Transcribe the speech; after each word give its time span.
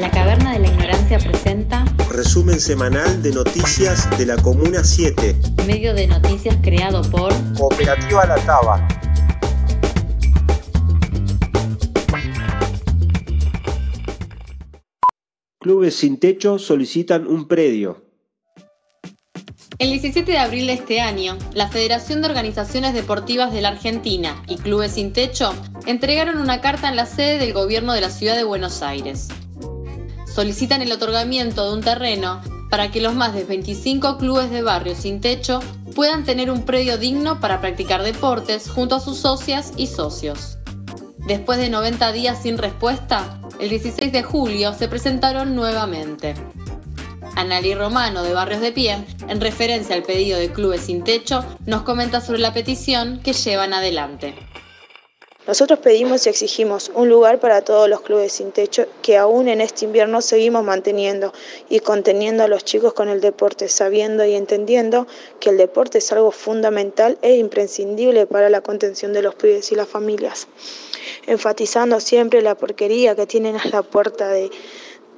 La 0.00 0.10
Caverna 0.10 0.54
de 0.54 0.58
la 0.58 0.66
Ignorancia 0.66 1.18
presenta 1.18 1.84
Resumen 2.10 2.58
semanal 2.58 3.22
de 3.22 3.30
noticias 3.30 4.10
de 4.18 4.26
la 4.26 4.36
Comuna 4.36 4.82
7. 4.82 5.36
medio 5.68 5.94
de 5.94 6.08
noticias 6.08 6.56
creado 6.62 7.02
por 7.12 7.32
Cooperativa 7.56 8.26
La 8.26 8.34
Taba. 8.44 8.88
Clubes 15.60 15.94
sin 15.94 16.18
techo 16.18 16.58
solicitan 16.58 17.28
un 17.28 17.46
predio. 17.46 18.02
El 19.78 19.90
17 19.90 20.30
de 20.30 20.38
abril 20.38 20.66
de 20.66 20.72
este 20.72 21.00
año, 21.00 21.38
la 21.52 21.68
Federación 21.68 22.20
de 22.20 22.28
Organizaciones 22.28 22.94
Deportivas 22.94 23.52
de 23.52 23.60
la 23.60 23.68
Argentina 23.68 24.42
y 24.48 24.56
Clubes 24.56 24.92
Sin 24.92 25.12
Techo 25.12 25.52
entregaron 25.86 26.38
una 26.38 26.60
carta 26.60 26.88
en 26.88 26.96
la 26.96 27.06
sede 27.06 27.38
del 27.38 27.52
gobierno 27.52 27.92
de 27.92 28.00
la 28.00 28.10
ciudad 28.10 28.36
de 28.36 28.44
Buenos 28.44 28.82
Aires. 28.82 29.28
Solicitan 30.34 30.82
el 30.82 30.90
otorgamiento 30.90 31.64
de 31.64 31.76
un 31.76 31.80
terreno 31.80 32.40
para 32.68 32.90
que 32.90 33.00
los 33.00 33.14
más 33.14 33.34
de 33.34 33.44
25 33.44 34.18
clubes 34.18 34.50
de 34.50 34.62
barrio 34.62 34.96
sin 34.96 35.20
techo 35.20 35.60
puedan 35.94 36.24
tener 36.24 36.50
un 36.50 36.62
predio 36.62 36.98
digno 36.98 37.38
para 37.38 37.60
practicar 37.60 38.02
deportes 38.02 38.68
junto 38.68 38.96
a 38.96 39.00
sus 39.00 39.18
socias 39.18 39.72
y 39.76 39.86
socios. 39.86 40.58
Después 41.28 41.58
de 41.58 41.70
90 41.70 42.10
días 42.10 42.42
sin 42.42 42.58
respuesta, 42.58 43.38
el 43.60 43.68
16 43.68 44.10
de 44.10 44.24
julio 44.24 44.72
se 44.72 44.88
presentaron 44.88 45.54
nuevamente. 45.54 46.34
Analí 47.36 47.76
Romano 47.76 48.24
de 48.24 48.34
Barrios 48.34 48.60
de 48.60 48.72
Pie, 48.72 49.04
en 49.28 49.40
referencia 49.40 49.94
al 49.94 50.02
pedido 50.02 50.36
de 50.36 50.50
Clubes 50.50 50.80
Sin 50.80 51.04
Techo, 51.04 51.44
nos 51.64 51.82
comenta 51.82 52.20
sobre 52.20 52.40
la 52.40 52.52
petición 52.52 53.20
que 53.22 53.34
llevan 53.34 53.72
adelante. 53.72 54.34
Nosotros 55.46 55.78
pedimos 55.80 56.24
y 56.24 56.30
exigimos 56.30 56.90
un 56.94 57.10
lugar 57.10 57.38
para 57.38 57.60
todos 57.60 57.86
los 57.86 58.00
clubes 58.00 58.32
sin 58.32 58.50
techo 58.50 58.86
que 59.02 59.18
aún 59.18 59.46
en 59.48 59.60
este 59.60 59.84
invierno 59.84 60.22
seguimos 60.22 60.64
manteniendo 60.64 61.34
y 61.68 61.80
conteniendo 61.80 62.44
a 62.44 62.48
los 62.48 62.64
chicos 62.64 62.94
con 62.94 63.10
el 63.10 63.20
deporte, 63.20 63.68
sabiendo 63.68 64.24
y 64.24 64.36
entendiendo 64.36 65.06
que 65.40 65.50
el 65.50 65.58
deporte 65.58 65.98
es 65.98 66.10
algo 66.12 66.30
fundamental 66.30 67.18
e 67.20 67.36
imprescindible 67.36 68.26
para 68.26 68.48
la 68.48 68.62
contención 68.62 69.12
de 69.12 69.20
los 69.20 69.34
pibes 69.34 69.70
y 69.70 69.74
las 69.74 69.86
familias. 69.86 70.48
Enfatizando 71.26 72.00
siempre 72.00 72.40
la 72.40 72.54
porquería 72.54 73.14
que 73.14 73.26
tienen 73.26 73.56
a 73.56 73.68
la 73.68 73.82
puerta 73.82 74.28
de, 74.28 74.50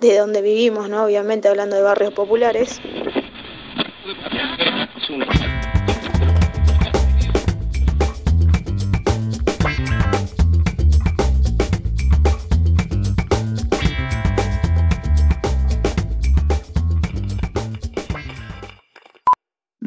de 0.00 0.18
donde 0.18 0.42
vivimos, 0.42 0.88
¿no? 0.88 1.04
Obviamente 1.04 1.46
hablando 1.46 1.76
de 1.76 1.82
barrios 1.82 2.12
populares. 2.12 2.80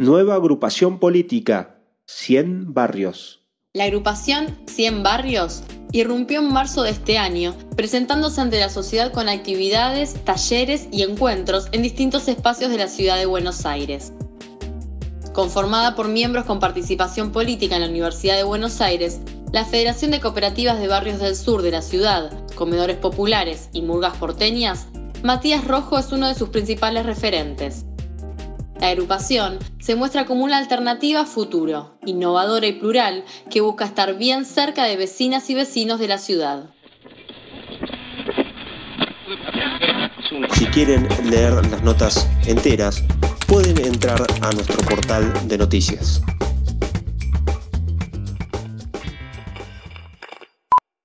Nueva 0.02 0.34
agrupación 0.34 0.98
política. 0.98 1.76
100 2.08 2.74
barrios. 2.74 3.46
La 3.74 3.84
agrupación 3.84 4.58
100 4.66 5.04
Barrios 5.04 5.62
irrumpió 5.92 6.40
en 6.40 6.52
marzo 6.52 6.82
de 6.82 6.90
este 6.90 7.20
año, 7.20 7.54
presentándose 7.76 8.42
ante 8.42 8.60
la 8.60 8.70
sociedad 8.70 9.14
con 9.14 9.30
actividades, 9.30 10.16
talleres 10.26 10.88
y 10.92 11.04
encuentros 11.04 11.68
en 11.72 11.84
distintos 11.84 12.28
espacios 12.28 12.72
de 12.72 12.80
la 12.80 12.88
ciudad 12.88 13.20
de 13.20 13.28
Buenos 13.28 13.64
Aires. 13.68 14.12
Conformada 15.34 15.94
por 15.94 16.08
miembros 16.08 16.46
con 16.46 16.60
participación 16.60 17.32
política 17.32 17.76
en 17.76 17.84
la 17.84 17.90
Universidad 17.90 18.38
de 18.38 18.44
Buenos 18.44 18.82
Aires, 18.82 19.22
la 19.54 19.66
Federación 19.66 20.10
de 20.10 20.20
Cooperativas 20.20 20.80
de 20.80 20.88
Barrios 20.88 21.20
del 21.20 21.36
Sur 21.36 21.62
de 21.62 21.70
la 21.70 21.84
ciudad, 21.84 22.32
Comedores 22.56 22.98
Populares 22.98 23.70
y 23.72 23.84
Murgas 23.84 24.18
Porteñas, 24.18 24.88
Matías 25.22 25.64
Rojo 25.64 26.00
es 26.00 26.12
uno 26.12 26.28
de 26.28 26.34
sus 26.34 26.50
principales 26.50 27.06
referentes. 27.06 27.86
La 28.82 28.88
agrupación 28.88 29.60
se 29.80 29.96
muestra 29.96 30.26
como 30.26 30.44
una 30.44 30.58
alternativa 30.58 31.28
futuro, 31.28 32.00
innovadora 32.04 32.66
y 32.66 32.74
plural, 32.74 33.24
que 33.52 33.62
busca 33.62 33.86
estar 33.86 34.18
bien 34.18 34.44
cerca 34.44 34.86
de 34.86 34.98
vecinas 34.98 35.48
y 35.52 35.54
vecinos 35.54 36.00
de 36.00 36.08
la 36.08 36.18
ciudad. 36.18 36.72
Si 40.54 40.66
quieren 40.66 41.08
leer 41.30 41.54
las 41.54 41.84
notas 41.84 42.28
enteras, 42.48 43.04
pueden 43.48 43.78
entrar 43.86 44.20
a 44.42 44.50
nuestro 44.50 44.78
portal 44.80 45.32
de 45.48 45.60
noticias. 45.60 46.20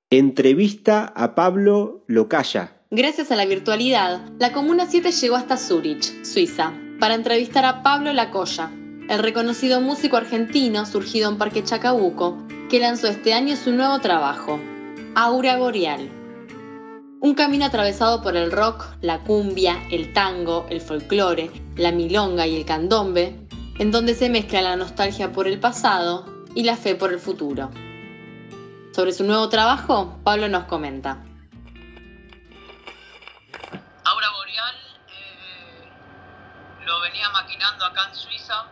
Entrevista 0.09 1.13
a 1.15 1.35
Pablo 1.35 2.05
Locaya. 2.07 2.73
Gracias 2.91 3.31
a 3.31 3.37
la 3.37 3.45
virtualidad, 3.45 4.23
la 4.39 4.53
Comuna 4.53 4.87
7 4.89 5.13
llegó 5.13 5.37
hasta 5.37 5.59
Zurich, 5.59 6.25
Suiza, 6.25 6.73
para 6.99 7.15
entrevistar 7.15 7.65
a 7.65 7.83
Pablo 7.83 8.13
Lacoya, 8.13 8.71
el 9.09 9.19
reconocido 9.19 9.81
músico 9.81 10.17
argentino 10.17 10.87
surgido 10.87 11.31
en 11.31 11.39
Parque 11.39 11.63
Chacabuco, 11.63 12.39
que 12.71 12.81
lanzó 12.81 13.09
este 13.09 13.35
año 13.35 13.55
su 13.57 13.73
nuevo 13.73 14.01
trabajo, 14.01 14.59
Aura 15.15 15.57
Boreal. 15.59 16.11
Un 17.21 17.35
camino 17.35 17.65
atravesado 17.65 18.23
por 18.23 18.37
el 18.37 18.51
rock, 18.51 18.87
la 19.03 19.23
cumbia, 19.25 19.79
el 19.91 20.13
tango, 20.13 20.67
el 20.71 20.81
folclore, 20.81 21.51
la 21.77 21.93
milonga 21.93 22.47
y 22.47 22.57
el 22.57 22.65
candombe, 22.65 23.47
en 23.79 23.91
donde 23.91 24.15
se 24.15 24.31
mezcla 24.31 24.63
la 24.63 24.77
nostalgia 24.77 25.33
por 25.33 25.47
el 25.47 25.61
pasado 25.61 26.25
y 26.55 26.63
la 26.63 26.77
fe 26.77 26.95
por 26.95 27.13
el 27.13 27.19
futuro. 27.19 27.71
Sobre 28.93 29.13
su 29.13 29.25
nuevo 29.25 29.49
trabajo, 29.49 30.19
Pablo 30.25 30.49
nos 30.49 30.65
comenta. 30.65 31.23
Venía 37.07 37.29
maquinando 37.31 37.85
acá 37.85 38.09
en 38.09 38.17
Suiza. 38.17 38.67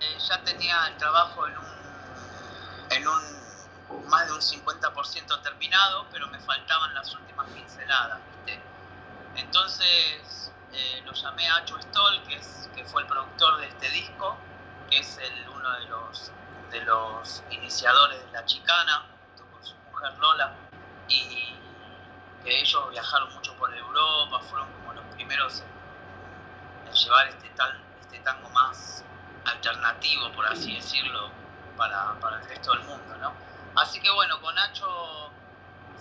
Eh, 0.00 0.18
ya 0.18 0.42
tenía 0.42 0.86
el 0.88 0.96
trabajo 0.96 1.46
en 1.46 3.08
un, 3.08 4.08
más 4.08 4.26
de 4.26 4.32
un 4.32 4.40
50% 4.40 5.42
terminado, 5.42 6.06
pero 6.10 6.26
me 6.28 6.38
faltaban 6.40 6.94
las 6.94 7.14
últimas 7.14 7.48
pinceladas. 7.50 8.20
Entonces 9.34 10.52
eh, 10.72 11.02
lo 11.04 11.12
llamé 11.12 11.46
a 11.48 11.56
Acho 11.56 11.78
Stoll, 11.78 12.22
que, 12.22 12.36
es, 12.36 12.70
que 12.74 12.84
fue 12.84 13.02
el 13.02 13.08
productor 13.08 13.58
de 13.58 13.68
este 13.68 13.90
disco, 13.90 14.38
que 14.90 15.00
es 15.00 15.18
el, 15.18 15.48
uno 15.50 15.70
de 15.72 15.84
los, 15.86 16.32
de 16.70 16.80
los 16.82 17.42
iniciadores 17.50 18.24
de 18.24 18.32
La 18.32 18.44
Chicana, 18.46 19.04
con 19.52 19.64
su 19.64 19.74
mujer 19.90 20.16
Lola. 20.18 20.54
Y 21.08 21.54
que 22.42 22.60
ellos 22.60 22.90
viajaron 22.90 23.34
mucho 23.34 23.54
por 23.56 23.74
Europa, 23.74 24.40
fueron 24.48 24.72
como 24.72 24.94
los 24.94 25.04
primeros 25.14 25.62
llevar 26.92 27.28
este, 27.28 27.48
tal, 27.50 27.80
este 28.00 28.18
tango 28.20 28.48
más 28.50 29.04
alternativo, 29.44 30.32
por 30.32 30.46
así 30.46 30.74
decirlo, 30.74 31.30
para, 31.76 32.14
para 32.20 32.40
el 32.40 32.48
resto 32.48 32.72
del 32.72 32.82
mundo, 32.84 33.16
¿no? 33.20 33.32
Así 33.76 34.00
que 34.00 34.10
bueno, 34.10 34.40
con 34.40 34.54
Nacho 34.54 35.30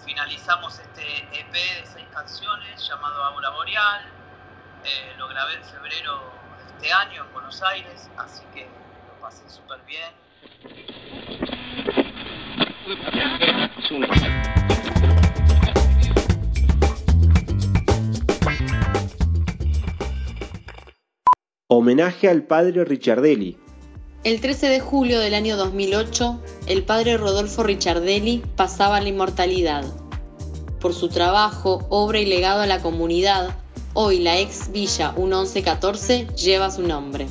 finalizamos 0.06 0.80
este 0.80 1.18
EP 1.38 1.52
de 1.52 1.86
seis 1.86 2.06
canciones 2.14 2.88
llamado 2.88 3.24
Aura 3.24 3.50
Boreal, 3.50 4.06
eh, 4.84 5.14
lo 5.18 5.28
grabé 5.28 5.56
en 5.56 5.64
febrero 5.66 6.32
de 6.58 6.74
este 6.74 6.94
año 6.94 7.24
en 7.24 7.34
Buenos 7.34 7.62
Aires, 7.64 8.10
así 8.18 8.44
que 8.54 8.68
lo 9.08 9.22
pasé 9.22 9.50
súper 9.50 9.80
bien. 9.82 10.14
Homenaje 21.78 22.30
al 22.30 22.44
padre 22.44 22.86
Ricciardelli. 22.86 23.58
El 24.24 24.40
13 24.40 24.70
de 24.70 24.80
julio 24.80 25.20
del 25.20 25.34
año 25.34 25.58
2008, 25.58 26.40
el 26.68 26.86
padre 26.86 27.18
Rodolfo 27.18 27.64
Ricciardelli 27.64 28.44
pasaba 28.56 28.96
a 28.96 29.02
la 29.02 29.10
inmortalidad. 29.10 29.84
Por 30.80 30.94
su 30.94 31.10
trabajo, 31.10 31.86
obra 31.90 32.20
y 32.20 32.26
legado 32.28 32.62
a 32.62 32.66
la 32.66 32.82
comunidad, 32.82 33.54
hoy 33.94 34.20
la 34.20 34.40
ex 34.40 34.72
Villa 34.72 35.12
1114 35.18 36.28
lleva 36.38 36.72
su 36.72 36.82
nombre. 36.82 37.28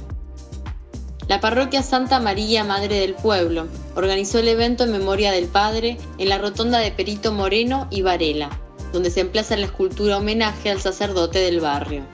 La 1.27 1.41
parroquia 1.41 1.83
Santa 1.83 2.21
María 2.21 2.65
Madre 2.65 3.01
del 3.01 3.15
Pueblo 3.15 3.67
organizó 3.95 4.41
el 4.41 4.49
evento 4.49 4.85
en 4.85 4.93
memoria 4.93 5.33
del 5.33 5.47
padre 5.47 5.97
en 6.19 6.29
la 6.29 6.37
rotonda 6.37 6.81
de 6.81 6.93
Perito 6.93 7.33
Moreno 7.33 7.89
y 7.91 8.03
Varela, 8.03 8.51
donde 8.93 9.11
se 9.11 9.21
emplaza 9.21 9.57
la 9.57 9.65
escultura 9.65 10.19
homenaje 10.19 10.69
al 10.69 10.83
sacerdote 10.83 11.39
del 11.39 11.61
barrio. 11.61 12.05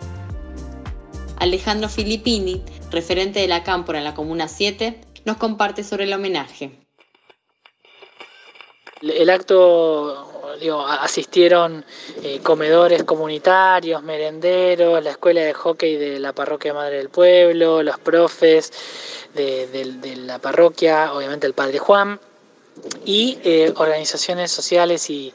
Alejandro 1.40 1.88
Filippini, 1.88 2.62
referente 2.90 3.40
de 3.40 3.48
la 3.48 3.64
Cámpora 3.64 3.98
en 3.98 4.04
la 4.04 4.14
Comuna 4.14 4.46
7, 4.46 5.00
nos 5.24 5.38
comparte 5.38 5.82
sobre 5.82 6.04
el 6.04 6.12
homenaje. 6.12 6.70
El 9.00 9.30
acto, 9.30 10.52
asistieron 11.00 11.82
eh, 12.22 12.40
comedores 12.42 13.04
comunitarios, 13.04 14.02
merenderos, 14.02 15.02
la 15.02 15.12
escuela 15.12 15.40
de 15.40 15.54
hockey 15.54 15.96
de 15.96 16.18
la 16.18 16.34
parroquia 16.34 16.74
Madre 16.74 16.98
del 16.98 17.08
Pueblo, 17.08 17.82
los 17.82 17.98
profes 17.98 18.70
de, 19.34 20.16
la 20.18 20.38
parroquia, 20.40 21.14
obviamente 21.14 21.46
el 21.46 21.54
Padre 21.54 21.78
Juan, 21.78 22.20
y 23.06 23.38
eh, 23.44 23.72
organizaciones 23.76 24.50
sociales 24.50 25.08
y, 25.08 25.32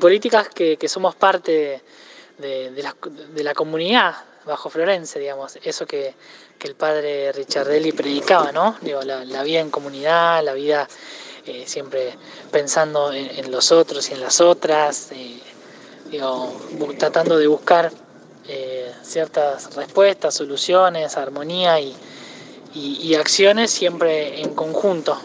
políticas 0.00 0.48
que, 0.48 0.88
somos 0.88 1.14
parte 1.14 1.82
de, 2.38 2.82
la, 3.42 3.54
comunidad 3.54 4.14
bajo 4.46 4.70
Florencia, 4.70 5.20
digamos, 5.20 5.58
eso 5.62 5.86
que, 5.86 6.14
el 6.64 6.74
padre 6.74 7.30
Richardelli 7.32 7.92
predicaba, 7.92 8.50
¿no? 8.50 8.78
Digo, 8.80 9.02
la, 9.02 9.42
vida 9.42 9.60
en 9.60 9.70
comunidad, 9.70 10.42
la 10.42 10.54
vida 10.54 10.88
eh, 11.44 11.64
siempre 11.66 12.16
pensando 12.50 13.12
en, 13.12 13.50
los 13.50 13.70
otros 13.70 14.08
y 14.08 14.14
en 14.14 14.22
las 14.22 14.40
otras, 14.40 15.12
eh, 15.12 15.40
digo, 16.10 16.58
tratando 16.98 17.36
de 17.36 17.46
buscar 17.46 17.92
eh, 18.48 18.90
ciertas 19.02 19.74
respuestas, 19.76 20.32
soluciones, 20.32 21.18
armonía 21.18 21.78
y, 21.80 21.94
y, 22.72 23.14
acciones 23.14 23.70
siempre 23.70 24.40
en 24.40 24.54
conjunto, 24.54 25.20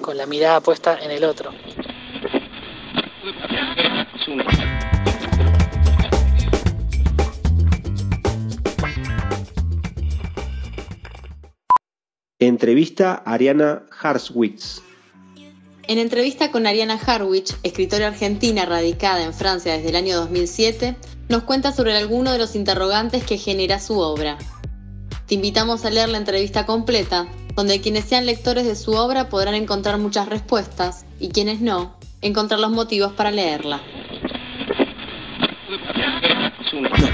con 0.00 0.16
la 0.16 0.26
mirada 0.26 0.60
puesta 0.60 0.96
en 0.96 1.10
el 1.10 1.24
otro. 1.24 1.50
Entrevista 12.58 13.22
a 13.24 13.34
Ariana 13.34 13.84
Harswitz. 14.02 14.82
En 15.84 15.98
entrevista 16.00 16.50
con 16.50 16.66
Ariana 16.66 16.98
Harwich, 17.06 17.54
escritora 17.62 18.08
argentina 18.08 18.66
radicada 18.66 19.22
en 19.22 19.32
Francia 19.32 19.74
desde 19.74 19.90
el 19.90 19.94
año 19.94 20.16
2007, 20.16 20.96
nos 21.28 21.44
cuenta 21.44 21.70
sobre 21.70 21.96
algunos 21.96 22.32
de 22.32 22.40
los 22.40 22.56
interrogantes 22.56 23.22
que 23.22 23.38
genera 23.38 23.78
su 23.78 24.00
obra. 24.00 24.38
Te 25.28 25.36
invitamos 25.36 25.84
a 25.84 25.90
leer 25.90 26.08
la 26.08 26.18
entrevista 26.18 26.66
completa, 26.66 27.28
donde 27.54 27.80
quienes 27.80 28.06
sean 28.06 28.26
lectores 28.26 28.66
de 28.66 28.74
su 28.74 28.90
obra 28.90 29.28
podrán 29.28 29.54
encontrar 29.54 29.98
muchas 29.98 30.28
respuestas 30.28 31.06
y 31.20 31.28
quienes 31.28 31.60
no, 31.60 31.96
encontrar 32.22 32.58
los 32.58 32.72
motivos 32.72 33.12
para 33.12 33.30
leerla. 33.30 33.80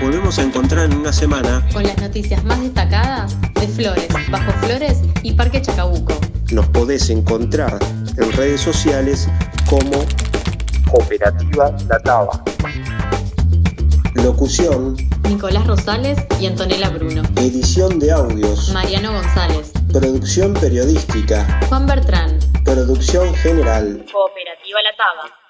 Volvemos 0.05 0.39
a 0.39 0.43
encontrar 0.43 0.85
en 0.85 0.99
una 0.99 1.15
semana 1.15 1.67
con 1.73 1.83
las 1.83 1.97
noticias 1.97 2.45
más 2.45 2.61
destacadas 2.61 3.41
de 3.55 3.67
Flores, 3.67 4.09
Bajo 4.31 4.53
Flores 4.65 5.01
y 5.23 5.33
Parque 5.33 5.63
Chacabuco. 5.63 6.13
Nos 6.53 6.67
podés 6.69 7.09
encontrar 7.09 7.79
en 8.19 8.33
redes 8.33 8.61
sociales 8.61 9.27
como 9.67 10.05
Cooperativa 10.91 11.75
La 11.89 11.99
Taba. 12.01 12.45
Locución 14.15 14.95
Nicolás 15.27 15.67
Rosales 15.67 16.19
y 16.39 16.47
Antonella 16.49 16.91
Bruno. 16.91 17.23
Edición 17.37 17.99
de 17.99 18.13
audios 18.13 18.73
Mariano 18.75 19.11
González. 19.11 19.73
Producción 19.91 20.53
periodística 20.53 21.61
Juan 21.71 21.87
Bertrán. 21.87 22.39
Producción 22.63 23.35
general 23.37 24.05
Cooperativa 24.13 24.83
La 24.83 24.97
Taba. 24.97 25.44